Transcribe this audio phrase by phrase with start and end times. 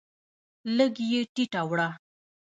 [0.77, 1.89] لږ یې ټیټه وړه